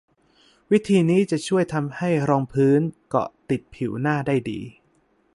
[0.71, 4.59] วิธีนี้จะช่วยทำให้รองพื้นเกาะติดผิวหน้าได้ดี